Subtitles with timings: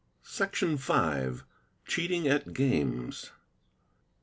[0.25, 3.29] Section v.—Cheating at Games